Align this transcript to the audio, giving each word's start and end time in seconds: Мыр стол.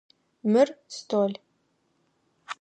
Мыр 0.51 0.69
стол. 0.97 1.33